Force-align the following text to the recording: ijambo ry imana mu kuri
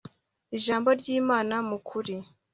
ijambo 0.57 0.89
ry 0.99 1.07
imana 1.19 1.55
mu 1.69 1.77
kuri 1.87 2.15